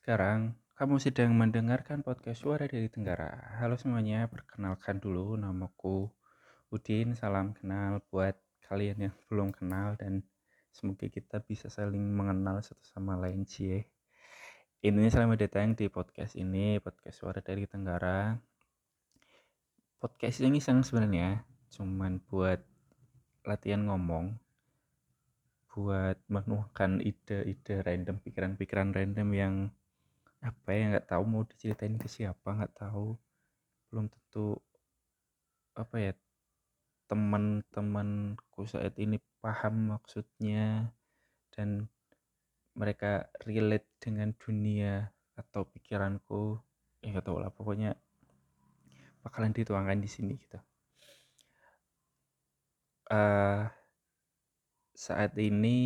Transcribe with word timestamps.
Sekarang 0.00 0.56
kamu 0.80 0.96
sedang 0.96 1.36
mendengarkan 1.36 2.00
podcast 2.00 2.40
Suara 2.40 2.64
dari 2.64 2.88
Tenggara. 2.88 3.60
Halo 3.60 3.76
semuanya, 3.76 4.24
perkenalkan 4.32 4.96
dulu 4.96 5.36
namaku 5.36 6.08
Udin. 6.72 7.12
Salam 7.12 7.52
kenal 7.52 8.00
buat 8.08 8.32
kalian 8.64 8.96
yang 8.96 9.14
belum 9.28 9.52
kenal 9.52 10.00
dan 10.00 10.24
semoga 10.72 11.04
kita 11.04 11.44
bisa 11.44 11.68
saling 11.68 12.00
mengenal 12.00 12.64
satu 12.64 12.80
sama 12.80 13.20
lain 13.20 13.44
cie. 13.44 13.92
Ini 14.80 15.04
selamat 15.12 15.36
datang 15.36 15.76
di 15.76 15.92
podcast 15.92 16.32
ini, 16.32 16.80
podcast 16.80 17.20
Suara 17.20 17.44
dari 17.44 17.68
Tenggara. 17.68 18.40
Podcast 20.00 20.40
ini 20.40 20.64
sang 20.64 20.80
sebenarnya 20.80 21.44
cuman 21.76 22.24
buat 22.24 22.64
latihan 23.44 23.84
ngomong 23.84 24.32
buat 25.76 26.16
menuangkan 26.32 27.04
ide-ide 27.04 27.84
random 27.84 28.16
pikiran-pikiran 28.24 28.96
random 28.96 29.28
yang 29.36 29.54
apa 30.40 30.68
ya 30.72 30.82
nggak 30.96 31.08
tahu 31.12 31.22
mau 31.28 31.42
diceritain 31.44 31.96
ke 32.00 32.08
siapa 32.08 32.48
nggak 32.56 32.74
tahu. 32.80 33.16
Belum 33.92 34.08
tentu 34.08 34.56
apa 35.76 35.96
ya 36.00 36.12
teman-temanku 37.10 38.64
saat 38.64 38.94
ini 38.96 39.18
paham 39.42 39.96
maksudnya 39.96 40.94
dan 41.52 41.90
mereka 42.78 43.28
relate 43.44 43.88
dengan 44.00 44.32
dunia 44.36 45.12
atau 45.36 45.68
pikiranku. 45.68 46.56
Ya 47.04 47.12
nggak 47.12 47.26
tahu 47.28 47.38
lah 47.40 47.52
pokoknya 47.52 47.96
bakalan 49.20 49.52
dituangkan 49.52 50.00
di 50.00 50.08
sini 50.08 50.36
gitu. 50.40 50.60
Uh, 53.10 53.66
saat 54.94 55.34
ini 55.40 55.78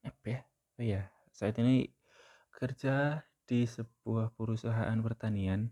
apa 0.00 0.26
ya 0.30 0.40
oh 0.78 0.84
ya 0.86 1.02
saat 1.34 1.58
ini 1.60 1.90
kerja 2.58 3.22
di 3.46 3.62
sebuah 3.62 4.34
perusahaan 4.34 4.98
pertanian 4.98 5.70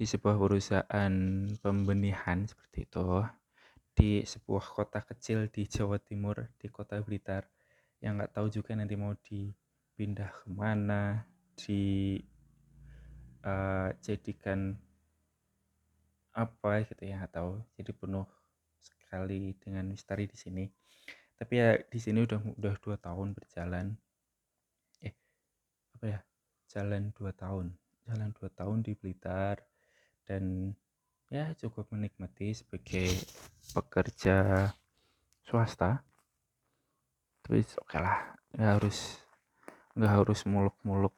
di 0.00 0.08
sebuah 0.08 0.40
perusahaan 0.40 1.14
pembenihan 1.60 2.48
seperti 2.48 2.88
itu 2.88 3.20
di 3.92 4.24
sebuah 4.24 4.64
kota 4.72 5.04
kecil 5.04 5.52
di 5.52 5.68
Jawa 5.68 6.00
Timur 6.00 6.40
di 6.56 6.72
kota 6.72 6.96
Blitar. 7.04 7.44
Yang 8.00 8.12
nggak 8.16 8.32
tahu 8.32 8.46
juga 8.48 8.72
nanti 8.80 8.96
mau 8.96 9.12
dipindah 9.12 10.32
ke 10.40 10.48
mana 10.48 11.20
di 11.52 12.16
uh, 13.44 13.92
jadikan 14.00 14.72
apa 16.32 16.80
gitu 16.88 17.04
ya 17.04 17.28
atau 17.28 17.60
jadi 17.76 17.92
penuh 17.92 18.24
sekali 18.80 19.52
dengan 19.60 19.84
misteri 19.84 20.24
di 20.24 20.36
sini. 20.40 20.64
Tapi 21.36 21.52
ya 21.60 21.76
di 21.76 22.00
sini 22.00 22.24
udah 22.24 22.40
udah 22.56 22.74
dua 22.80 22.96
tahun 22.96 23.36
berjalan 23.36 23.92
apa 26.00 26.16
ya 26.16 26.20
jalan 26.72 27.12
dua 27.12 27.36
tahun. 27.36 27.76
Jalan 28.08 28.32
dua 28.32 28.48
tahun 28.56 28.80
di 28.80 28.96
Blitar 28.96 29.60
dan 30.24 30.72
ya 31.28 31.52
cukup 31.60 31.92
menikmati 31.92 32.56
sebagai 32.56 33.12
pekerja 33.76 34.64
swasta. 35.44 36.00
Tapi 37.44 37.60
oke 37.60 37.84
okay 37.84 38.00
lah 38.00 38.32
nggak 38.56 38.80
harus 38.80 39.20
nggak 39.92 40.12
harus 40.24 40.40
muluk-muluk 40.48 41.12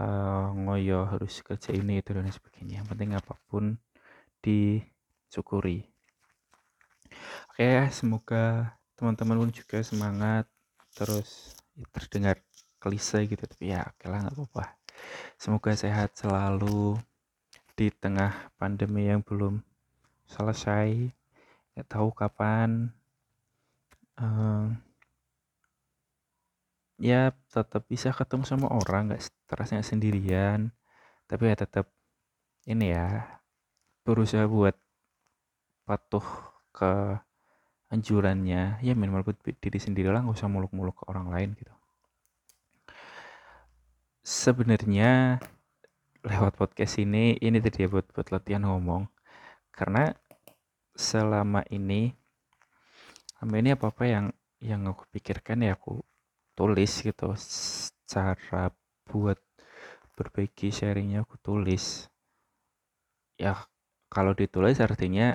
uh, 0.00 0.48
ngoyo 0.56 1.04
harus 1.12 1.44
kerja 1.44 1.76
ini 1.76 2.00
itu 2.00 2.16
dan 2.16 2.24
sebagainya. 2.32 2.80
Yang 2.80 2.88
penting 2.88 3.10
apa 3.12 3.36
pun 3.52 3.76
disyukuri. 4.40 5.84
Oke 7.52 7.68
okay, 7.68 7.92
semoga 7.92 8.80
teman-teman 8.96 9.44
pun 9.44 9.50
juga 9.52 9.84
semangat 9.84 10.48
terus 10.96 11.52
terdengar 11.92 12.40
klise 12.82 13.30
gitu. 13.30 13.46
Tapi 13.46 13.70
ya 13.70 13.86
oke 13.86 14.04
lah 14.10 14.26
nggak 14.26 14.34
apa-apa. 14.34 14.64
Semoga 15.38 15.72
sehat 15.78 16.18
selalu 16.18 16.98
di 17.78 17.88
tengah 17.94 18.50
pandemi 18.58 19.06
yang 19.06 19.22
belum 19.22 19.62
selesai. 20.26 21.14
Nggak 21.78 21.88
tahu 21.88 22.08
kapan. 22.10 22.90
Um, 24.18 24.76
ya 26.98 27.32
tetap 27.50 27.86
bisa 27.88 28.10
ketemu 28.10 28.44
sama 28.44 28.66
orang 28.74 29.14
nggak 29.14 29.22
terasa 29.46 29.78
sendirian. 29.86 30.74
Tapi 31.30 31.54
ya 31.54 31.56
tetap 31.56 31.86
ini 32.66 32.92
ya 32.92 33.38
berusaha 34.02 34.44
buat 34.50 34.74
patuh 35.86 36.26
ke 36.74 37.18
anjurannya. 37.94 38.82
Ya 38.82 38.92
minimal 38.98 39.22
buat 39.22 39.38
diri 39.42 39.78
sendiri 39.78 40.10
lah 40.10 40.26
nggak 40.26 40.36
usah 40.36 40.50
muluk-muluk 40.50 40.98
ke 40.98 41.04
orang 41.08 41.30
lain 41.32 41.50
gitu 41.56 41.72
sebenarnya 44.22 45.42
lewat 46.22 46.54
podcast 46.54 47.02
ini 47.02 47.34
ini 47.42 47.58
tadi 47.58 47.82
ya 47.82 47.88
buat 47.90 48.06
buat 48.14 48.30
latihan 48.30 48.62
ngomong. 48.62 49.10
Karena 49.74 50.14
selama 50.94 51.66
ini 51.74 52.14
selama 53.34 53.54
ini 53.58 53.68
apa 53.74 53.90
apa 53.90 54.04
yang 54.06 54.26
yang 54.62 54.86
aku 54.86 55.10
pikirkan 55.10 55.66
ya 55.66 55.74
aku 55.74 56.06
tulis 56.54 57.02
gitu. 57.02 57.34
Cara 58.06 58.70
buat 59.10 59.42
berbagi 60.14 60.70
sharingnya 60.70 61.26
aku 61.26 61.34
tulis. 61.42 62.06
Ya 63.34 63.58
kalau 64.06 64.38
ditulis 64.38 64.78
artinya 64.78 65.34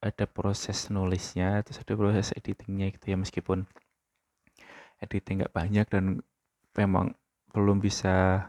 ada 0.00 0.24
proses 0.30 0.88
nulisnya 0.88 1.60
terus 1.60 1.84
ada 1.84 1.92
proses 1.92 2.32
editingnya 2.32 2.88
gitu 2.96 3.12
ya. 3.12 3.16
Meskipun 3.20 3.68
editing 5.04 5.44
nggak 5.44 5.52
banyak 5.52 5.86
dan 5.92 6.24
memang 6.72 7.12
belum 7.52 7.80
bisa 7.80 8.48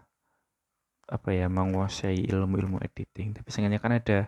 apa 1.09 1.29
ya 1.33 1.49
menguasai 1.49 2.29
ilmu-ilmu 2.29 2.77
editing. 2.85 3.33
Tapi 3.33 3.47
seenggaknya 3.49 3.81
kan 3.81 3.93
ada 3.97 4.19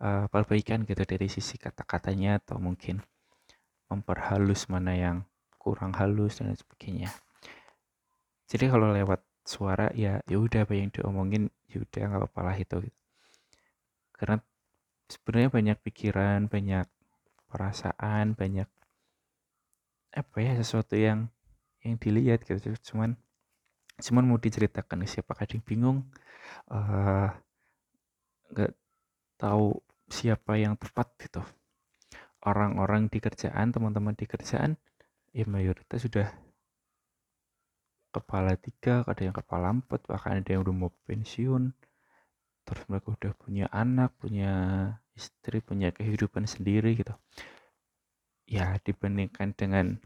uh, 0.00 0.24
perbaikan 0.30 0.86
gitu 0.86 1.02
dari 1.02 1.26
sisi 1.26 1.58
kata-katanya 1.58 2.38
atau 2.38 2.62
mungkin 2.62 3.02
memperhalus 3.90 4.70
mana 4.70 4.94
yang 4.94 5.16
kurang 5.58 5.92
halus 5.98 6.38
dan 6.38 6.54
sebagainya. 6.54 7.10
Jadi 8.46 8.70
kalau 8.70 8.94
lewat 8.94 9.24
suara 9.44 9.92
ya 9.92 10.22
ya 10.24 10.36
udah 10.40 10.64
apa 10.64 10.72
yang 10.72 10.88
diomongin 10.88 11.52
ya 11.68 11.82
udah 11.82 12.02
nggak 12.06 12.20
apa-apa 12.20 12.40
lah 12.46 12.56
itu. 12.56 12.76
Karena 14.14 14.36
sebenarnya 15.10 15.50
banyak 15.50 15.78
pikiran 15.82 16.46
banyak 16.46 16.86
perasaan 17.50 18.38
banyak 18.38 18.68
apa 20.14 20.36
ya 20.38 20.52
sesuatu 20.54 20.94
yang 20.94 21.28
yang 21.82 21.98
dilihat 21.98 22.46
gitu. 22.46 22.72
Cuman 22.92 23.18
cuman 24.02 24.24
mau 24.26 24.38
diceritakan 24.42 25.06
ke 25.06 25.06
siapa 25.06 25.32
kadang 25.38 25.62
bingung 25.62 26.02
uh, 26.70 27.30
tahu 29.38 29.78
siapa 30.08 30.56
yang 30.58 30.78
tepat 30.78 31.10
gitu. 31.20 31.42
Orang-orang 32.44 33.08
di 33.08 33.18
kerjaan 33.18 33.72
teman-teman 33.72 34.12
di 34.14 34.28
kerjaan 34.28 34.76
ya 35.34 35.44
mayoritas 35.48 36.04
sudah 36.04 36.28
kepala 38.14 38.54
tiga 38.54 39.02
ada 39.02 39.22
yang 39.26 39.34
kepala 39.34 39.74
empat 39.74 40.06
bahkan 40.06 40.38
ada 40.38 40.48
yang 40.54 40.62
udah 40.62 40.74
mau 40.74 40.92
pensiun. 41.08 41.72
Terus 42.64 42.84
mereka 42.88 43.12
udah 43.16 43.32
punya 43.36 43.66
anak 43.72 44.16
punya 44.16 44.52
istri 45.12 45.60
punya 45.60 45.92
kehidupan 45.92 46.44
sendiri 46.48 46.96
gitu. 46.96 47.12
Ya 48.44 48.76
dibandingkan 48.84 49.56
dengan 49.56 49.96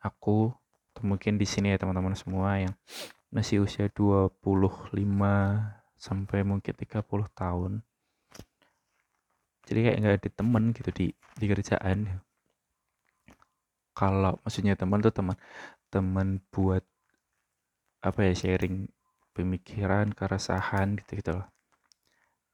aku 0.00 0.52
mungkin 1.02 1.36
di 1.40 1.46
sini 1.48 1.74
ya 1.74 1.78
teman-teman 1.80 2.14
semua 2.16 2.58
yang 2.58 2.74
masih 3.28 3.64
usia 3.64 3.92
25 3.92 4.80
sampai 5.98 6.40
mungkin 6.46 6.74
30 6.74 7.28
tahun. 7.34 7.72
Jadi 9.68 9.78
kayak 9.84 9.96
nggak 10.00 10.16
ada 10.16 10.30
temen 10.32 10.64
gitu 10.72 10.90
di 10.94 11.06
di 11.12 11.46
kerjaan. 11.50 11.98
Kalau 13.92 14.38
maksudnya 14.46 14.78
teman 14.78 15.02
tuh 15.04 15.12
teman 15.12 15.36
teman 15.92 16.40
buat 16.54 16.84
apa 17.98 18.30
ya 18.30 18.32
sharing 18.32 18.86
pemikiran 19.34 20.14
keresahan 20.14 20.94
gitu 21.02 21.18
gitu 21.18 21.30
loh 21.34 21.57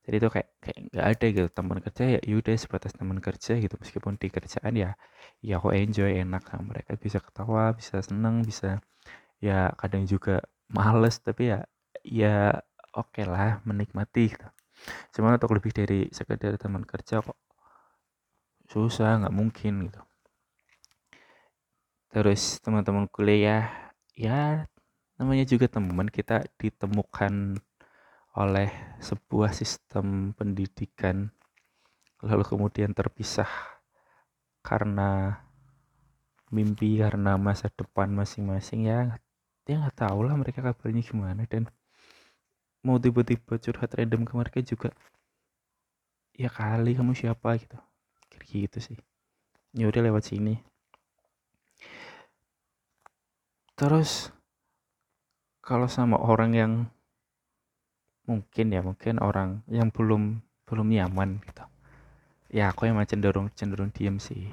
jadi 0.04 0.16
itu 0.20 0.28
kayak 0.28 0.48
kayak 0.60 0.78
nggak 0.92 1.06
ada 1.16 1.26
gitu 1.32 1.48
teman 1.48 1.78
kerja 1.80 2.02
ya 2.16 2.20
yaudah 2.28 2.56
sebatas 2.60 2.92
teman 2.92 3.18
kerja 3.24 3.56
gitu. 3.56 3.74
Meskipun 3.80 4.20
di 4.20 4.28
kerjaan 4.28 4.74
ya 4.76 4.90
ya 5.40 5.56
aku 5.56 5.72
enjoy 5.72 6.20
enak 6.20 6.44
sama 6.44 6.76
mereka. 6.76 6.92
Bisa 7.00 7.18
ketawa 7.24 7.72
bisa 7.72 8.04
seneng 8.04 8.44
bisa 8.44 8.84
ya 9.40 9.72
kadang 9.80 10.04
juga 10.04 10.44
males 10.68 11.16
tapi 11.24 11.56
ya 11.56 11.64
ya 12.04 12.52
oke 12.92 13.16
okay 13.16 13.24
lah 13.24 13.64
menikmati 13.64 14.36
gitu. 14.36 14.48
Cuma 15.16 15.32
untuk 15.32 15.56
lebih 15.56 15.72
dari 15.72 16.12
sekedar 16.12 16.60
teman 16.60 16.84
kerja 16.84 17.24
kok 17.24 17.38
susah 18.68 19.24
nggak 19.24 19.34
mungkin 19.34 19.88
gitu. 19.88 20.02
Terus 22.12 22.60
teman-teman 22.60 23.08
kuliah 23.08 23.72
ya 24.12 24.68
namanya 25.16 25.44
juga 25.48 25.66
teman 25.66 26.12
kita 26.12 26.44
ditemukan 26.60 27.56
oleh 28.34 28.98
sebuah 28.98 29.54
sistem 29.54 30.34
pendidikan 30.34 31.30
lalu 32.24 32.42
kemudian 32.42 32.96
terpisah 32.96 33.48
karena 34.64 35.44
mimpi 36.48 37.02
karena 37.02 37.36
masa 37.36 37.68
depan 37.68 38.08
masing-masing. 38.14 38.88
Ya 38.88 39.20
dia 39.66 39.80
nggak 39.80 40.08
tahu 40.08 40.24
lah 40.24 40.34
mereka 40.38 40.64
kabarnya 40.64 41.02
gimana. 41.04 41.44
Dan 41.44 41.68
mau 42.80 42.96
tiba-tiba 42.96 43.60
curhat 43.60 43.92
random 43.92 44.24
ke 44.24 44.32
mereka 44.38 44.58
juga 44.64 44.88
ya 46.34 46.48
kali 46.50 46.96
kamu 46.96 47.12
siapa? 47.12 47.58
gitu. 47.58 47.76
Kayak 48.32 48.44
gitu 48.48 48.78
sih. 48.92 48.98
Ya 49.74 49.90
udah 49.90 50.00
lewat 50.00 50.24
sini. 50.30 50.58
Terus 53.74 54.30
kalau 55.60 55.90
sama 55.90 56.16
orang 56.20 56.52
yang 56.54 56.72
mungkin 58.24 58.66
ya 58.72 58.80
mungkin 58.80 59.20
orang 59.20 59.60
yang 59.68 59.92
belum 59.92 60.40
belum 60.64 60.86
nyaman 60.88 61.40
gitu. 61.44 61.64
Ya 62.54 62.70
aku 62.70 62.88
emang 62.88 63.04
cenderung 63.04 63.50
cenderung 63.52 63.90
diem 63.92 64.16
sih. 64.20 64.48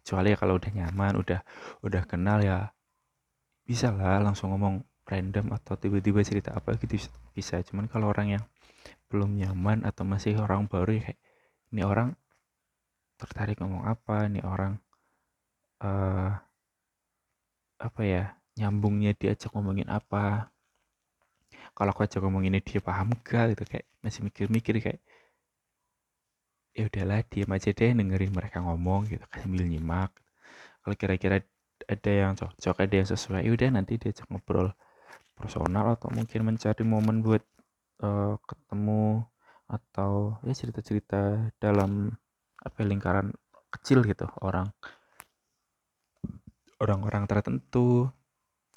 Kecuali 0.00 0.32
ya 0.32 0.36
kalau 0.40 0.56
udah 0.56 0.72
nyaman 0.72 1.12
udah 1.20 1.40
udah 1.84 2.02
kenal 2.08 2.40
ya 2.40 2.72
bisa 3.68 3.92
lah 3.92 4.24
langsung 4.24 4.48
ngomong 4.56 4.80
random 5.04 5.52
atau 5.52 5.76
tiba-tiba 5.76 6.24
cerita 6.24 6.56
apa 6.56 6.76
gitu 6.80 6.96
bisa 7.36 7.60
cuman 7.64 7.84
kalau 7.84 8.08
orang 8.08 8.40
yang 8.40 8.44
belum 9.12 9.36
nyaman 9.36 9.84
atau 9.84 10.04
masih 10.04 10.36
orang 10.40 10.68
baru 10.68 11.00
ya 11.00 11.12
kayak 11.12 11.20
ini 11.72 11.82
orang 11.84 12.16
tertarik 13.20 13.60
ngomong 13.60 13.84
apa 13.84 14.28
ini 14.28 14.40
orang 14.40 14.80
uh, 15.84 16.32
apa 17.80 18.02
ya 18.04 18.36
nyambungnya 18.60 19.16
diajak 19.16 19.52
ngomongin 19.52 19.88
apa 19.88 20.52
kalau 21.78 21.94
aku 21.94 22.02
ajak 22.02 22.18
ngomongin 22.26 22.58
ini 22.58 22.60
dia 22.66 22.82
paham 22.82 23.14
gak 23.22 23.54
gitu. 23.54 23.62
Kayak 23.70 23.86
masih 24.02 24.26
mikir-mikir 24.26 24.74
kayak 24.82 25.00
ya 26.74 26.90
udahlah 26.90 27.22
diam 27.30 27.50
aja 27.54 27.70
deh 27.70 27.90
dengerin 27.94 28.34
mereka 28.34 28.58
ngomong 28.66 29.06
gitu. 29.06 29.22
Sambil 29.38 29.62
nyimak. 29.70 30.10
Kalau 30.82 30.94
kira-kira 30.98 31.38
ada 31.86 32.10
yang 32.10 32.34
cocok 32.34 32.82
ada 32.82 32.94
yang 32.98 33.06
sesuai 33.06 33.46
ya 33.46 33.50
udah 33.54 33.68
nanti 33.70 33.94
diajak 33.94 34.26
ngobrol 34.26 34.74
personal 35.38 35.94
atau 35.94 36.10
mungkin 36.10 36.42
mencari 36.42 36.82
momen 36.82 37.22
buat 37.22 37.46
uh, 38.02 38.34
ketemu 38.42 39.22
atau 39.70 40.34
ya 40.42 40.50
cerita-cerita 40.50 41.54
dalam 41.62 42.10
apa 42.58 42.76
ya, 42.82 42.86
lingkaran 42.90 43.30
kecil 43.70 44.02
gitu 44.02 44.26
orang. 44.42 44.66
Orang-orang 46.82 47.30
tertentu 47.30 48.10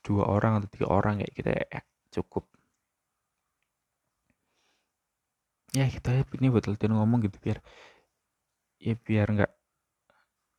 dua 0.05 0.29
orang 0.29 0.61
atau 0.61 0.69
tiga 0.69 0.87
orang 0.93 1.25
kayak 1.25 1.33
gitu 1.33 1.49
ya 1.49 1.81
cukup 2.13 2.45
ya 5.71 5.87
kita 5.87 6.27
ini 6.37 6.47
buat 6.51 6.67
latihan 6.67 6.93
ngomong 6.99 7.23
gitu 7.27 7.37
biar 7.39 7.57
ya 8.81 8.93
biar 8.97 9.27
nggak 9.35 9.51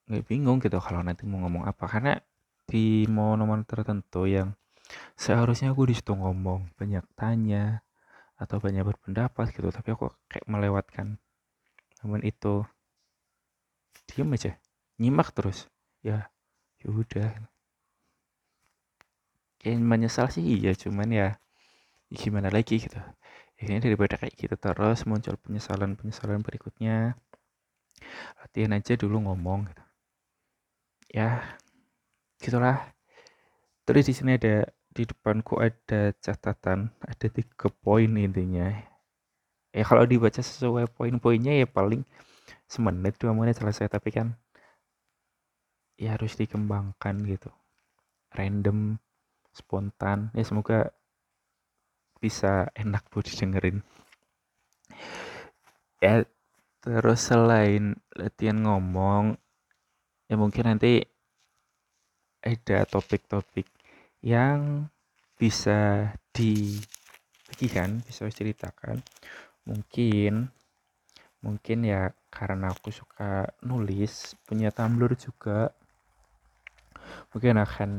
nggak 0.08 0.24
bingung 0.28 0.58
gitu 0.64 0.78
kalau 0.82 1.00
nanti 1.04 1.22
mau 1.28 1.44
ngomong 1.44 1.64
apa. 1.68 1.84
Karena 1.88 2.12
di 2.68 3.04
momen-momen 3.08 3.66
tertentu 3.68 4.24
yang 4.28 4.54
seharusnya 5.16 5.72
aku 5.72 5.88
di 5.90 5.94
situ 5.98 6.12
ngomong 6.16 6.72
banyak 6.78 7.04
tanya 7.16 7.80
atau 8.36 8.58
banyak 8.58 8.82
berpendapat 8.82 9.54
gitu 9.54 9.68
tapi 9.70 9.94
aku 9.94 10.10
kayak 10.30 10.46
melewatkan 10.48 11.20
momen 12.02 12.22
itu. 12.26 12.64
Diam 14.08 14.32
aja 14.34 14.56
nyimak 15.00 15.32
terus. 15.36 15.68
Ya 16.02 16.32
yaudah 16.82 17.30
kayak 19.62 19.78
menyesal 19.78 20.26
sih 20.34 20.42
iya 20.42 20.74
cuman 20.74 21.08
ya 21.14 21.28
gimana 22.10 22.50
lagi 22.50 22.82
gitu 22.82 22.98
ini 23.64 23.78
daripada 23.78 24.18
kayak 24.18 24.34
gitu 24.34 24.54
terus 24.58 25.06
muncul 25.06 25.38
penyesalan 25.38 25.94
penyesalan 25.94 26.42
berikutnya. 26.42 27.14
Latihan 28.42 28.74
aja 28.74 28.98
dulu 28.98 29.22
ngomong 29.30 29.70
gitu. 29.70 29.84
Ya 31.12 31.58
gitulah. 32.42 32.90
Terus 33.86 34.04
di 34.08 34.14
sini 34.14 34.30
ada 34.38 34.66
di 34.92 35.02
depanku 35.08 35.56
ada 35.62 36.12
catatan 36.20 36.92
ada 37.00 37.26
tiga 37.30 37.68
poin 37.82 38.10
intinya. 38.18 38.68
Ya 39.72 39.82
kalau 39.88 40.04
dibaca 40.04 40.42
sesuai 40.42 40.92
poin-poinnya 40.92 41.64
ya 41.64 41.66
paling 41.66 42.04
semenit 42.68 43.16
dua 43.16 43.32
menit 43.32 43.56
selesai 43.56 43.88
tapi 43.88 44.12
kan 44.12 44.36
ya 45.96 46.18
harus 46.18 46.36
dikembangkan 46.36 47.24
gitu. 47.24 47.48
Random 48.32 48.98
spontan. 49.52 50.32
Ya 50.36 50.44
semoga 50.44 50.92
bisa 52.22 52.70
enak 52.78 53.02
buat 53.10 53.26
didengerin. 53.26 53.82
Ya 55.98 56.22
terus 56.82 57.26
selain 57.26 57.98
latihan 58.14 58.62
ngomong 58.62 59.38
ya 60.26 60.34
mungkin 60.38 60.66
nanti 60.66 61.02
ada 62.42 62.82
topik-topik 62.86 63.70
yang 64.22 64.90
bisa 65.38 66.10
dibagikan 66.34 68.02
bisa 68.02 68.26
ceritakan 68.26 68.98
mungkin 69.62 70.50
mungkin 71.42 71.78
ya 71.86 72.10
karena 72.30 72.70
aku 72.70 72.90
suka 72.90 73.46
nulis 73.62 74.34
punya 74.42 74.74
Tumblr 74.74 75.14
juga 75.18 75.70
mungkin 77.30 77.62
akan 77.62 77.90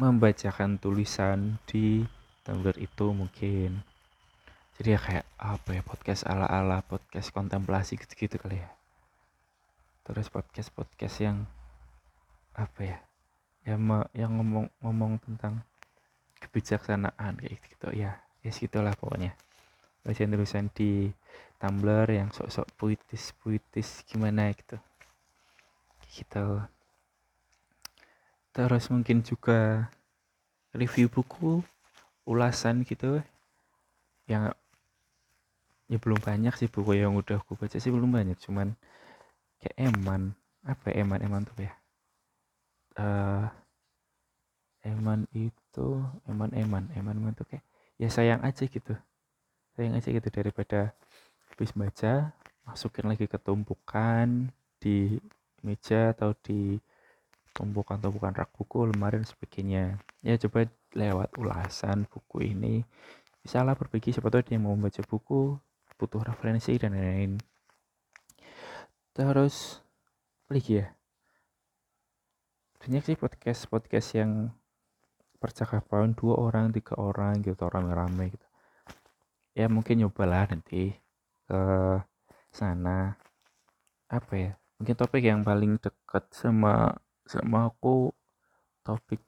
membacakan 0.00 0.76
tulisan 0.80 1.60
di 1.64 2.04
Tumblr 2.48 2.80
itu 2.80 3.12
mungkin. 3.12 3.84
Jadi 4.80 4.96
ya 4.96 5.00
kayak 5.04 5.26
apa 5.36 5.68
ya 5.76 5.84
podcast 5.84 6.24
ala-ala 6.24 6.80
podcast 6.80 7.28
kontemplasi 7.28 8.00
gitu-gitu 8.00 8.40
kali 8.40 8.56
ya. 8.56 8.72
Terus 10.08 10.32
podcast 10.32 10.72
podcast 10.72 11.20
yang 11.20 11.44
apa 12.56 12.80
ya 12.80 12.98
yang 13.68 13.84
yang 14.16 14.32
ngomong 14.40 14.72
ngomong 14.80 15.20
tentang 15.20 15.60
kebijaksanaan 16.40 17.36
kayak 17.36 17.60
gitu 17.68 17.92
ya 17.92 18.16
ya 18.40 18.48
segitulah 18.48 18.96
pokoknya. 18.96 19.36
Tulisan-tulisan 20.00 20.72
di 20.72 21.12
Tumblr 21.60 22.08
yang 22.08 22.32
sok-sok 22.32 22.64
puitis 22.80 23.36
puitis 23.44 24.08
gimana 24.08 24.48
gitu. 24.56 24.80
Gitu. 26.08 26.64
Terus 28.56 28.88
mungkin 28.88 29.20
juga 29.20 29.92
review 30.72 31.12
buku 31.12 31.60
ulasan 32.28 32.84
gitu. 32.84 33.24
Yang 34.28 34.52
ya 35.88 35.96
belum 35.96 36.20
banyak 36.20 36.52
sih 36.60 36.68
buku 36.68 37.00
yang 37.00 37.16
udah 37.16 37.40
aku 37.40 37.56
baca 37.56 37.80
sih 37.80 37.88
belum 37.88 38.12
banyak. 38.12 38.36
Cuman 38.44 38.76
kayak 39.64 39.76
eman. 39.80 40.36
Apa 40.68 40.92
ya, 40.92 41.00
eman? 41.00 41.18
Eman 41.24 41.42
tuh 41.48 41.56
ya? 41.64 41.72
Uh, 42.98 43.48
eman 44.84 45.24
itu 45.32 45.88
eman 46.28 46.52
eman. 46.52 46.84
Eman 46.92 47.16
eman 47.16 47.32
tuh 47.32 47.48
kayak 47.48 47.64
ya 47.96 48.12
sayang 48.12 48.44
aja 48.44 48.68
gitu. 48.68 48.92
Sayang 49.74 49.96
aja 49.96 50.08
gitu 50.12 50.28
daripada 50.28 50.92
habis 51.48 51.72
baca 51.72 52.36
masukin 52.68 53.08
lagi 53.08 53.24
ke 53.24 53.40
tumpukan 53.40 54.52
di 54.78 55.16
meja 55.64 56.12
atau 56.14 56.36
di 56.44 56.78
tumpukan-tumpukan 57.56 58.36
rak 58.36 58.54
buku 58.54 58.86
lemari 58.86 59.18
dan 59.18 59.26
sebagainya. 59.26 59.84
Ya 60.22 60.38
coba 60.38 60.70
lewat 60.96 61.36
ulasan 61.36 62.08
buku 62.08 62.52
ini 62.54 62.84
bisa 63.42 63.64
lah 63.64 63.76
berbagi 63.76 64.12
siapa 64.12 64.28
tahu 64.28 64.44
dia 64.44 64.60
mau 64.60 64.76
membaca 64.76 65.00
buku 65.04 65.56
butuh 65.98 66.22
referensi 66.22 66.78
dan 66.78 66.94
lain-lain. 66.94 67.40
Terus 69.16 69.82
lagi 70.46 70.78
ya. 70.78 70.86
Banyak 72.78 73.02
sih 73.02 73.18
podcast 73.18 73.66
podcast 73.66 74.14
yang 74.14 74.54
percakapan 75.42 76.14
dua 76.14 76.38
orang 76.38 76.70
tiga 76.70 76.94
orang 76.98 77.42
gitu 77.42 77.66
orang 77.66 77.90
rame 77.90 78.30
gitu. 78.30 78.46
Ya 79.58 79.66
mungkin 79.66 80.06
nyobalah 80.06 80.46
nanti 80.52 80.94
ke 81.48 81.60
sana. 82.54 83.18
Apa 84.06 84.32
ya? 84.38 84.52
Mungkin 84.78 84.94
topik 84.94 85.24
yang 85.26 85.42
paling 85.42 85.82
dekat 85.82 86.30
sama 86.30 86.94
sama 87.26 87.72
aku 87.72 88.14
topik 88.86 89.24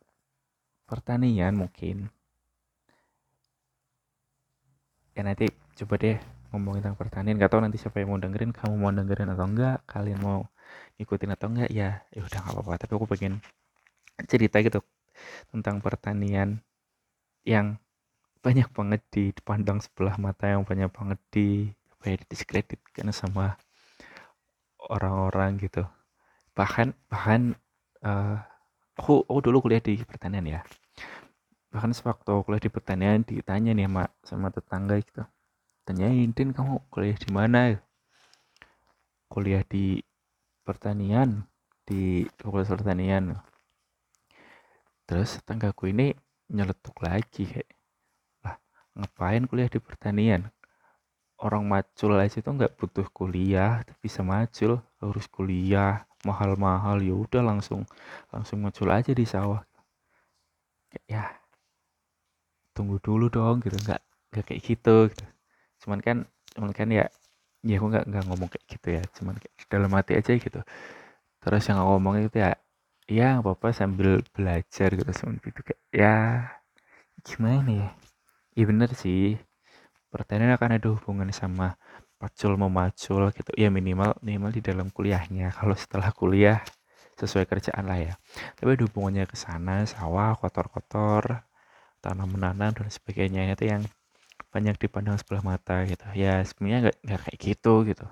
pertanian 0.91 1.55
mungkin. 1.55 2.11
Ya 5.15 5.23
nanti 5.23 5.47
coba 5.79 5.95
deh 6.03 6.19
ngomongin 6.51 6.83
tentang 6.83 6.99
pertanian. 6.99 7.39
Gak 7.39 7.51
tau 7.55 7.63
nanti 7.63 7.79
siapa 7.79 8.03
yang 8.03 8.11
mau 8.11 8.19
dengerin 8.19 8.51
kamu 8.51 8.75
mau 8.75 8.91
dengerin 8.91 9.31
atau 9.31 9.47
enggak 9.47 9.77
kalian 9.87 10.19
mau 10.19 10.39
ikutin 10.99 11.31
atau 11.35 11.47
enggak 11.51 11.71
ya 11.71 12.03
ya 12.11 12.21
udah 12.27 12.39
nggak 12.43 12.55
apa-apa. 12.59 12.83
Tapi 12.83 12.93
aku 12.99 13.07
pengen 13.07 13.39
cerita 14.27 14.59
gitu 14.61 14.83
tentang 15.55 15.79
pertanian 15.79 16.61
yang 17.47 17.79
banyak 18.41 18.69
banget 18.73 19.01
di 19.13 19.25
dipandang 19.37 19.79
sebelah 19.85 20.17
mata 20.17 20.49
yang 20.49 20.65
banyak 20.65 20.89
banget 20.91 21.21
di 21.33 21.49
apa 22.01 22.17
ya 22.17 22.17
karena 22.97 23.13
sama 23.13 23.61
orang-orang 24.89 25.61
gitu. 25.61 25.85
Bahkan 26.57 26.97
bahkan 27.13 27.55
uh, 28.05 28.41
aku 28.97 29.25
aku 29.29 29.41
dulu 29.45 29.69
kuliah 29.69 29.81
di 29.85 30.01
pertanian 30.05 30.45
ya 30.45 30.61
bahkan 31.71 31.95
sewaktu 31.95 32.43
kuliah 32.43 32.63
di 32.63 32.71
pertanian 32.71 33.23
ditanya 33.23 33.71
nih 33.71 33.87
sama 33.87 34.05
sama 34.27 34.49
tetangga 34.51 34.99
gitu. 34.99 35.23
Tanyain 35.87 36.31
Din 36.35 36.51
kamu 36.51 36.83
kuliah 36.91 37.19
di 37.19 37.31
mana? 37.31 37.79
Kuliah 39.31 39.63
di 39.63 40.03
pertanian 40.67 41.47
di 41.87 42.27
fakultas 42.39 42.71
pertanian. 42.75 43.39
Terus 45.07 45.39
tetanggaku 45.39 45.91
ini 45.91 46.15
nyeletuk 46.51 46.95
lagi 47.03 47.47
kayak 47.47 47.71
lah 48.43 48.59
ngapain 48.99 49.47
kuliah 49.47 49.71
di 49.71 49.79
pertanian? 49.79 50.51
Orang 51.41 51.71
macul 51.71 52.19
aja 52.21 52.43
tuh 52.43 52.53
nggak 52.53 52.77
butuh 52.77 53.07
kuliah 53.15 53.81
tapi 53.87 54.11
bisa 54.11 54.21
macul 54.21 54.83
harus 55.01 55.27
kuliah 55.31 56.05
mahal-mahal 56.27 57.01
ya 57.01 57.17
udah 57.17 57.41
langsung 57.41 57.89
langsung 58.29 58.61
macul 58.61 58.91
aja 58.93 59.15
di 59.15 59.25
sawah. 59.25 59.65
Kayak 60.91 61.07
ya 61.09 61.40
tunggu 62.77 62.97
dulu 63.03 63.27
dong 63.33 63.57
gitu. 63.65 63.77
Nggak 63.85 64.01
nggak 64.35 64.45
kayak 64.49 64.63
gitu, 64.69 64.97
gitu. 65.13 65.25
Cuman 65.87 66.01
kan 66.07 66.17
cuman 66.57 66.73
kan 66.79 66.89
ya 66.91 67.05
ya 67.67 67.75
aku 67.79 67.87
nggak 67.93 68.05
nggak 68.11 68.25
ngomong 68.29 68.49
kayak 68.53 68.67
gitu 68.73 68.89
ya. 68.99 69.03
Cuman 69.17 69.35
kayak 69.43 69.55
dalam 69.73 69.91
hati 69.97 70.13
aja 70.21 70.33
gitu. 70.37 70.61
Terus 71.43 71.63
yang 71.69 71.79
aku 71.83 71.91
ngomong 71.99 72.15
itu 72.27 72.39
ya 72.45 72.53
ya 73.11 73.29
apa 73.43 73.51
apa 73.57 73.69
sambil 73.77 74.23
belajar 74.35 74.89
gitu. 74.99 75.11
Cuman 75.25 75.35
itu 75.43 75.61
kayak 75.67 75.81
ya 75.95 76.15
gimana 77.27 77.71
ya? 77.71 77.89
Iya 78.57 78.65
bener 78.71 78.91
sih. 79.03 79.37
Pertanyaan 80.13 80.57
akan 80.59 80.71
ada 80.79 80.89
hubungan 80.95 81.31
sama 81.35 81.77
pacul 82.21 82.55
memacul 82.61 83.23
gitu. 83.37 83.51
Ya 83.59 83.69
minimal 83.73 84.17
minimal 84.25 84.51
di 84.57 84.63
dalam 84.65 84.89
kuliahnya. 84.93 85.53
Kalau 85.55 85.77
setelah 85.79 86.11
kuliah 86.15 86.61
sesuai 87.21 87.47
kerjaan 87.51 87.85
lah 87.91 87.99
ya. 88.01 88.15
Tapi 88.59 88.77
hubungannya 88.81 89.25
ke 89.29 89.37
sana 89.39 89.85
sawah 89.89 90.35
kotor-kotor 90.41 91.45
tanam 92.05 92.29
menanam 92.35 92.73
dan 92.73 92.89
sebagainya. 92.89 93.53
Itu 93.55 93.65
yang 93.69 93.83
banyak 94.51 94.77
dipandang 94.83 95.17
sebelah 95.21 95.45
mata 95.45 95.85
gitu. 95.87 96.05
Ya 96.17 96.43
sebenarnya 96.43 96.91
nggak 96.91 96.97
nggak 97.07 97.21
kayak 97.29 97.39
gitu 97.41 97.75
gitu. 97.87 98.07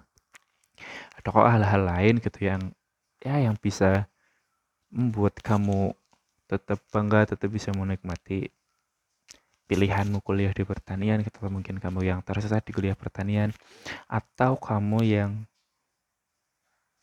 Ada 1.19 1.29
kok 1.35 1.49
hal-hal 1.51 1.83
lain 1.83 2.15
gitu 2.23 2.39
yang 2.47 2.63
ya 3.19 3.35
yang 3.43 3.57
bisa 3.59 4.07
membuat 4.95 5.41
kamu 5.43 5.93
tetap 6.49 6.81
bangga 6.89 7.29
tetap 7.29 7.51
bisa 7.53 7.75
menikmati 7.77 8.49
pilihanmu 9.69 10.25
kuliah 10.25 10.55
di 10.55 10.65
pertanian 10.65 11.21
gitu. 11.21 11.45
Mungkin 11.45 11.77
kamu 11.83 12.01
yang 12.09 12.21
tersesat 12.25 12.65
di 12.65 12.73
kuliah 12.73 12.97
pertanian. 12.97 13.53
Atau 14.09 14.57
kamu 14.57 15.05
yang 15.05 15.31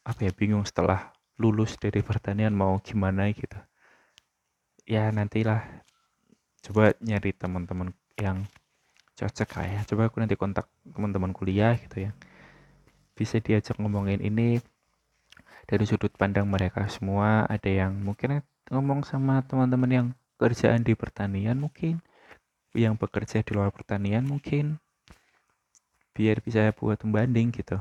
apa 0.05 0.21
ya 0.25 0.31
bingung 0.33 0.65
setelah 0.65 1.13
lulus 1.41 1.77
dari 1.77 2.01
pertanian 2.01 2.53
mau 2.53 2.77
gimana 2.81 3.29
gitu. 3.29 3.57
Ya 4.85 5.09
nantilah 5.09 5.84
coba 6.65 6.97
nyari 6.97 7.29
teman-teman 7.37 7.93
yang 8.17 8.41
cocok 9.13 9.49
lah 9.61 9.67
ya. 9.69 9.79
Coba 9.85 10.09
aku 10.09 10.17
nanti 10.17 10.33
kontak 10.33 10.65
teman-teman 10.83 11.31
kuliah 11.31 11.77
gitu 11.77 12.09
ya. 12.09 12.11
Bisa 13.13 13.39
diajak 13.39 13.77
ngomongin 13.77 14.19
ini 14.19 14.59
dari 15.69 15.85
sudut 15.85 16.11
pandang 16.17 16.49
mereka 16.49 16.89
semua. 16.89 17.45
Ada 17.45 17.85
yang 17.85 17.93
mungkin 18.01 18.41
ngomong 18.73 19.05
sama 19.05 19.45
teman-teman 19.45 19.91
yang 19.91 20.07
kerjaan 20.35 20.83
di 20.83 20.97
pertanian 20.97 21.55
mungkin 21.55 22.03
yang 22.75 22.99
bekerja 22.99 23.39
di 23.39 23.55
luar 23.55 23.71
pertanian 23.71 24.27
mungkin 24.27 24.83
biar 26.11 26.43
bisa 26.43 26.75
buat 26.75 26.99
pembanding 26.99 27.55
gitu. 27.55 27.79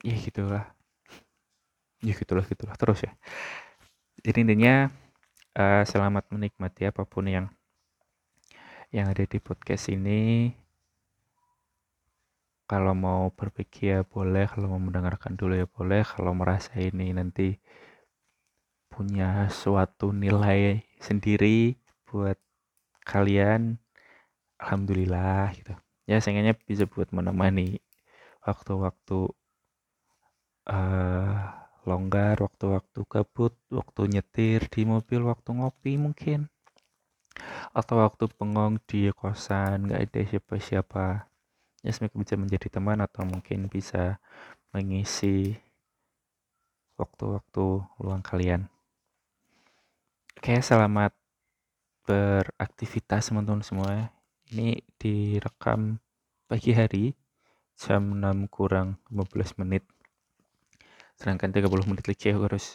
Ya 0.00 0.16
gitulah. 0.16 0.64
Ya 2.00 2.12
gitulah 2.16 2.44
gitulah. 2.48 2.74
Terus 2.78 3.04
ya. 3.04 3.12
Jadi 4.22 4.38
intinya 4.48 4.88
uh, 5.56 5.84
selamat 5.84 6.32
menikmati 6.32 6.88
apa 6.88 7.04
pun 7.04 7.28
yang 7.28 7.46
yang 8.92 9.08
ada 9.08 9.24
di 9.24 9.38
podcast 9.40 9.92
ini. 9.92 10.52
Kalau 12.68 12.96
mau 12.96 13.28
berpikir 13.32 13.84
ya 13.84 14.00
boleh 14.00 14.48
kalau 14.48 14.72
mau 14.72 14.80
mendengarkan 14.80 15.36
dulu 15.36 15.56
ya 15.56 15.68
boleh. 15.68 16.04
Kalau 16.04 16.32
merasa 16.32 16.72
ini 16.80 17.12
nanti 17.12 17.60
punya 18.88 19.48
suatu 19.52 20.12
nilai 20.12 20.84
sendiri 21.00 21.76
buat 22.08 22.36
kalian 23.04 23.76
alhamdulillah 24.56 25.52
gitu. 25.56 25.72
Ya 26.08 26.20
seenggaknya 26.20 26.56
bisa 26.56 26.88
buat 26.88 27.12
menemani 27.12 27.80
waktu-waktu 28.44 29.32
uh, 30.68 31.61
longgar 31.82 32.38
waktu-waktu 32.38 33.00
kabut 33.10 33.54
waktu 33.68 34.06
nyetir 34.06 34.70
di 34.70 34.86
mobil 34.86 35.26
waktu 35.26 35.50
ngopi 35.50 35.98
mungkin. 35.98 36.46
Atau 37.74 37.98
waktu 37.98 38.30
pengong 38.30 38.78
di 38.86 39.10
kosan 39.10 39.90
nggak 39.90 40.00
ada 40.06 40.20
siapa-siapa. 40.28 41.06
Ya 41.82 41.90
semoga 41.90 42.22
bisa 42.22 42.38
menjadi 42.38 42.68
teman 42.70 43.02
atau 43.02 43.26
mungkin 43.26 43.66
bisa 43.66 44.22
mengisi 44.70 45.58
waktu-waktu 46.94 47.66
luang 47.98 48.22
kalian. 48.22 48.70
Oke 50.38 50.54
selamat 50.62 51.10
beraktivitas 52.06 53.30
teman-teman 53.30 53.66
semua. 53.66 54.14
Ini 54.52 54.78
direkam 55.00 55.98
pagi 56.46 56.70
hari 56.76 57.16
jam 57.74 58.14
6 58.20 58.52
kurang 58.52 59.00
15 59.10 59.58
menit 59.64 59.82
sedangkan 61.18 61.50
30 61.54 61.84
menit 61.88 62.04
lagi 62.08 62.32
aku 62.32 62.42
harus 62.48 62.66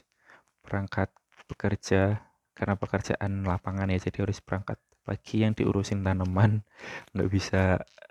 berangkat 0.64 1.10
bekerja 1.48 2.20
karena 2.58 2.76
pekerjaan 2.76 3.46
lapangan 3.46 3.88
ya 3.94 4.02
jadi 4.02 4.26
harus 4.26 4.42
berangkat 4.42 4.82
pagi 5.08 5.46
yang 5.46 5.56
diurusin 5.56 6.04
tanaman. 6.04 6.66
Nggak 7.16 7.30
bisa 7.32 7.64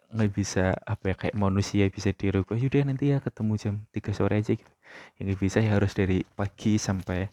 nggak 0.06 0.32
bisa 0.38 0.70
apa 0.86 1.12
ya 1.12 1.14
kayak 1.18 1.34
manusia 1.34 1.90
bisa 1.90 2.14
dirubah 2.14 2.54
yaudah 2.54 2.86
nanti 2.86 3.10
ya 3.10 3.18
ketemu 3.18 3.52
jam 3.58 3.74
3 3.90 4.14
sore 4.14 4.38
aja 4.38 4.54
gitu. 4.54 4.72
Yang 5.18 5.24
nggak 5.34 5.40
bisa 5.42 5.58
ya 5.60 5.70
harus 5.76 5.92
dari 5.98 6.22
pagi 6.22 6.78
sampai 6.78 7.26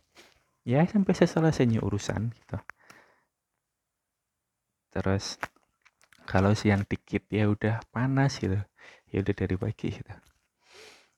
ya 0.66 0.82
sampai 0.90 1.14
selesainya 1.14 1.80
urusan 1.86 2.34
gitu. 2.34 2.58
Terus 4.90 5.38
kalau 6.26 6.58
siang 6.58 6.82
dikit 6.90 7.30
ya 7.30 7.46
udah 7.46 7.86
panas 7.94 8.42
gitu. 8.42 8.58
Ya 9.14 9.18
udah 9.22 9.36
dari 9.38 9.56
pagi 9.56 9.94
gitu 9.94 10.33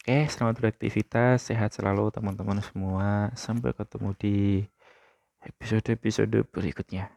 oke 0.06 0.30
selamat 0.30 0.62
beraktivitas 0.62 1.50
sehat 1.50 1.74
selalu 1.74 2.14
teman-teman 2.14 2.62
semua 2.62 3.34
sampai 3.34 3.74
ketemu 3.74 4.14
di 4.14 4.38
episode-episode 5.42 6.46
berikutnya. 6.54 7.10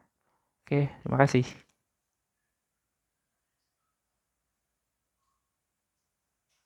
Oke, 0.65 0.89
terima 1.05 1.21
kasih. 1.21 1.68